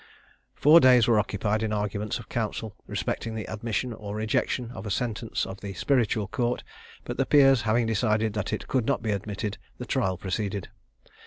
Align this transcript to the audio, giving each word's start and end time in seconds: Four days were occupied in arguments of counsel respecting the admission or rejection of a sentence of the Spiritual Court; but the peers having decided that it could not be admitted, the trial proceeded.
Four 0.55 0.79
days 0.79 1.07
were 1.07 1.19
occupied 1.19 1.61
in 1.61 1.71
arguments 1.71 2.17
of 2.17 2.27
counsel 2.27 2.75
respecting 2.87 3.35
the 3.35 3.45
admission 3.45 3.93
or 3.93 4.15
rejection 4.15 4.71
of 4.71 4.87
a 4.87 4.89
sentence 4.89 5.45
of 5.45 5.61
the 5.61 5.75
Spiritual 5.75 6.27
Court; 6.27 6.63
but 7.03 7.17
the 7.17 7.25
peers 7.27 7.61
having 7.61 7.85
decided 7.85 8.33
that 8.33 8.51
it 8.51 8.67
could 8.67 8.87
not 8.87 9.03
be 9.03 9.11
admitted, 9.11 9.59
the 9.77 9.85
trial 9.85 10.17
proceeded. 10.17 10.69